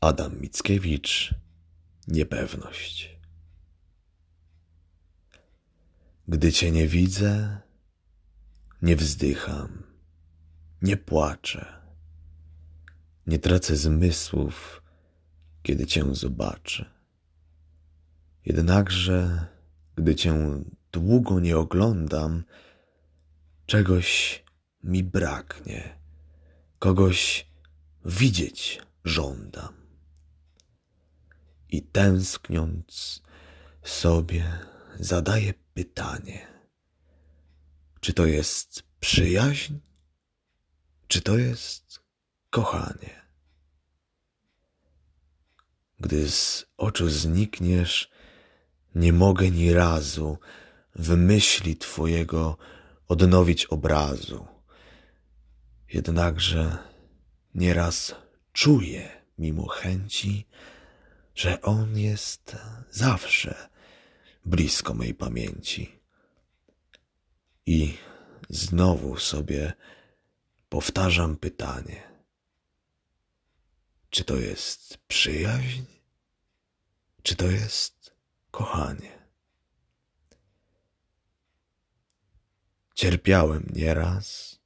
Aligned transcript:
Adam 0.00 0.40
Mickiewicz 0.40 1.34
Niepewność 2.08 3.18
Gdy 6.28 6.52
cię 6.52 6.70
nie 6.70 6.88
widzę, 6.88 7.60
nie 8.82 8.96
wzdycham, 8.96 9.82
nie 10.82 10.96
płaczę, 10.96 11.82
nie 13.26 13.38
tracę 13.38 13.76
zmysłów, 13.76 14.82
kiedy 15.62 15.86
cię 15.86 16.14
zobaczę. 16.14 16.90
Jednakże, 18.46 19.46
gdy 19.96 20.14
cię 20.14 20.62
długo 20.92 21.40
nie 21.40 21.56
oglądam, 21.56 22.44
czegoś 23.66 24.44
mi 24.82 25.04
braknie, 25.04 25.98
kogoś 26.78 27.46
widzieć 28.04 28.82
żądam. 29.04 29.77
I 31.68 31.82
tęskniąc 31.82 33.22
sobie 33.82 34.58
zadaję 35.00 35.54
pytanie, 35.74 36.46
czy 38.00 38.12
to 38.12 38.26
jest 38.26 38.82
przyjaźń, 39.00 39.74
czy 41.08 41.20
to 41.20 41.38
jest 41.38 42.00
kochanie. 42.50 43.22
Gdy 46.00 46.30
z 46.30 46.66
oczu 46.76 47.08
znikniesz, 47.08 48.10
nie 48.94 49.12
mogę 49.12 49.50
ni 49.50 49.72
razu 49.72 50.38
w 50.94 51.16
myśli 51.16 51.76
Twojego 51.76 52.56
odnowić 53.08 53.66
obrazu. 53.66 54.46
Jednakże 55.92 56.78
nieraz 57.54 58.14
czuję 58.52 59.08
mimo 59.38 59.68
chęci, 59.68 60.46
że 61.38 61.62
on 61.62 61.98
jest 61.98 62.56
zawsze 62.90 63.68
blisko 64.44 64.94
mej 64.94 65.14
pamięci. 65.14 66.00
I 67.66 67.98
znowu 68.48 69.18
sobie 69.18 69.72
powtarzam 70.68 71.36
pytanie, 71.36 72.02
czy 74.10 74.24
to 74.24 74.36
jest 74.36 74.98
przyjaźń, 74.98 75.82
czy 77.22 77.36
to 77.36 77.46
jest 77.46 78.14
kochanie. 78.50 79.18
Cierpiałem 82.94 83.70
nieraz, 83.74 84.58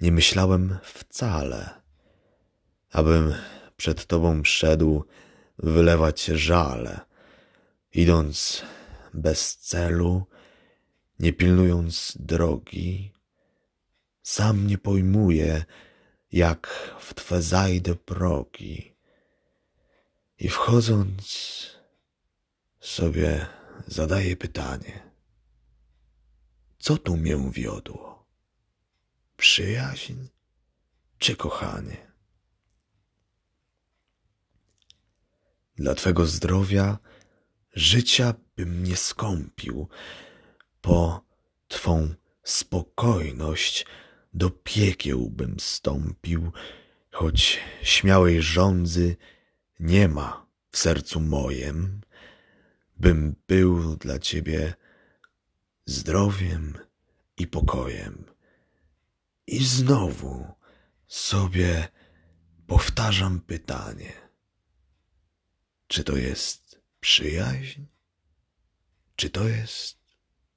nie 0.00 0.12
myślałem 0.12 0.78
wcale, 0.82 1.82
abym 2.90 3.34
przed 3.76 4.06
Tobą 4.06 4.44
szedł 4.44 5.04
wylewać 5.58 6.24
żale, 6.24 7.00
idąc 7.92 8.62
bez 9.14 9.56
celu, 9.56 10.26
nie 11.18 11.32
pilnując 11.32 12.16
drogi, 12.20 13.12
sam 14.22 14.66
nie 14.66 14.78
pojmuję, 14.78 15.64
jak 16.32 16.94
w 17.00 17.14
Twe 17.14 17.42
zajdę 17.42 17.94
progi. 17.94 18.94
I 20.38 20.48
wchodząc 20.48 21.24
sobie 22.80 23.46
zadaję 23.86 24.36
pytanie, 24.36 25.10
co 26.78 26.96
tu 26.96 27.16
mię 27.16 27.50
wiodło? 27.52 28.26
Przyjaźń 29.36 30.14
czy 31.18 31.36
kochanie? 31.36 32.13
Dla 35.76 35.94
Twego 35.94 36.26
zdrowia 36.26 36.98
życia 37.72 38.34
bym 38.56 38.84
nie 38.84 38.96
skąpił, 38.96 39.88
po 40.80 41.24
Twą 41.68 42.14
spokojność 42.42 43.86
do 44.34 44.50
piekieł 44.50 45.30
bym 45.30 45.60
stąpił, 45.60 46.52
choć 47.10 47.60
śmiałej 47.82 48.42
żądzy 48.42 49.16
nie 49.80 50.08
ma 50.08 50.46
w 50.70 50.78
sercu 50.78 51.20
mojem, 51.20 52.00
bym 52.96 53.34
był 53.46 53.96
dla 53.96 54.18
Ciebie 54.18 54.74
zdrowiem 55.86 56.78
i 57.36 57.46
pokojem. 57.46 58.24
I 59.46 59.64
znowu 59.64 60.46
sobie 61.06 61.88
powtarzam 62.66 63.40
pytanie, 63.40 64.23
czy 65.86 66.04
to 66.04 66.16
jest 66.16 66.80
przyjaźń, 67.00 67.82
czy 69.16 69.30
to 69.30 69.48
jest 69.48 69.98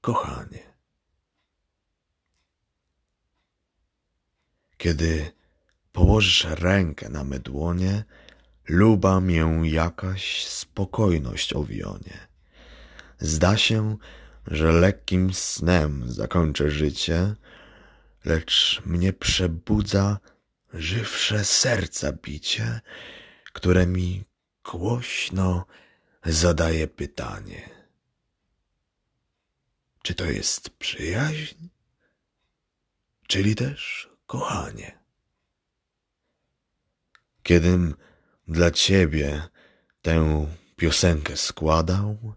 kochanie. 0.02 0.74
Kiedy 4.78 5.32
położysz 5.92 6.44
rękę 6.44 7.10
na 7.10 7.24
me 7.24 7.40
dłonie, 7.40 8.04
luba 8.68 9.22
mię 9.22 9.62
jakaś 9.64 10.46
spokojność 10.46 11.54
owionie. 11.54 12.28
Zda 13.20 13.58
się, 13.58 13.98
że 14.48 14.72
lekkim 14.72 15.34
snem 15.34 16.12
zakończę 16.12 16.72
życie, 16.72 17.36
lecz 18.26 18.82
mnie 18.86 19.14
przebudza 19.14 20.20
żywsze 20.74 21.46
serca 21.46 22.12
bicie, 22.12 22.82
które 23.54 23.88
mi 23.88 24.24
głośno 24.72 25.66
zadaje 26.26 26.88
pytanie. 26.88 27.70
Czy 30.04 30.16
to 30.16 30.26
jest 30.26 30.70
przyjaźń, 30.70 31.68
czyli 33.28 33.56
też 33.56 34.10
kochanie? 34.26 35.00
Kiedym 37.44 37.96
dla 38.48 38.72
ciebie 38.72 39.42
tę 40.02 40.48
piosenkę 40.76 41.38
składał, 41.38 42.34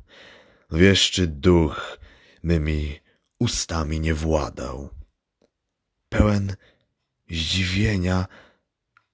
wieszczy 0.70 1.26
duch 1.26 1.98
mymi 2.42 3.00
ustami 3.38 4.00
nie 4.00 4.14
władał. 4.14 4.90
Pełen 6.08 6.56
zdziwienia 7.30 8.26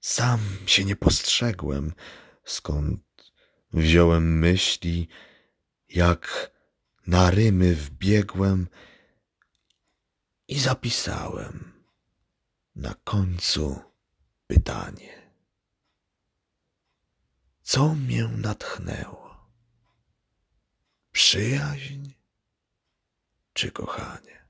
sam 0.00 0.40
się 0.66 0.84
nie 0.84 0.96
postrzegłem, 0.96 1.92
skąd 2.44 3.05
wziąłem 3.72 4.38
myśli, 4.38 5.08
jak 5.88 6.50
na 7.06 7.30
rymy 7.30 7.74
wbiegłem 7.74 8.68
i 10.48 10.58
zapisałem 10.58 11.72
na 12.76 12.94
końcu 12.94 13.80
pytanie. 14.46 15.32
Co 17.62 17.94
mię 17.94 18.28
natchnęło? 18.28 19.50
Przyjaźń 21.12 22.10
czy 23.52 23.70
kochanie? 23.70 24.45